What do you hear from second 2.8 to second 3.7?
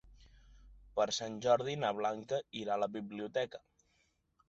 a la biblioteca.